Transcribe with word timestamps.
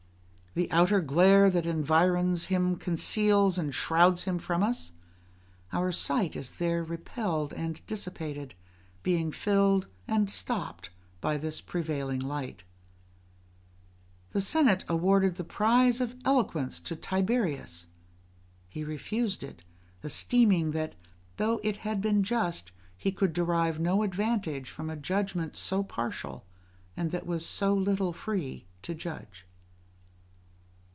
The 0.53 0.69
outer 0.69 0.99
glare 0.99 1.49
that 1.49 1.65
environs 1.65 2.47
him 2.47 2.75
conceals 2.75 3.57
and 3.57 3.73
shrouds 3.73 4.25
him 4.25 4.37
from 4.37 4.63
us; 4.63 4.91
our 5.71 5.93
sight 5.93 6.35
is 6.35 6.51
there 6.51 6.83
repelled 6.83 7.53
and 7.53 7.79
dissipated, 7.87 8.53
being 9.01 9.31
filled 9.31 9.87
and 10.09 10.29
stopped 10.29 10.89
by 11.21 11.37
this 11.37 11.61
prevailing 11.61 12.19
light. 12.19 12.65
The 14.31 14.41
senate 14.41 14.83
awarded 14.89 15.35
the 15.35 15.45
prize 15.45 16.01
of 16.01 16.17
eloquence 16.25 16.81
to 16.81 16.97
Tiberius; 16.97 17.85
he 18.67 18.83
refused 18.83 19.45
it, 19.45 19.63
esteeming 20.03 20.71
that 20.71 20.95
though 21.37 21.61
it 21.63 21.77
had 21.77 22.01
been 22.01 22.23
just, 22.23 22.73
he 22.97 23.13
could 23.13 23.31
derive 23.31 23.79
no 23.79 24.03
advantage 24.03 24.69
from 24.69 24.89
a 24.89 24.97
judgment 24.97 25.55
so 25.55 25.81
partial, 25.81 26.45
and 26.97 27.11
that 27.11 27.25
was 27.25 27.45
so 27.45 27.73
little 27.73 28.11
free 28.11 28.65
to 28.81 28.93
judge. 28.93 29.45